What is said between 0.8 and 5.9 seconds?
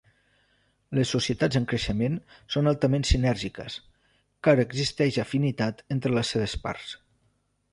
Les societats en creixement són altament sinèrgiques, car existeix afinitat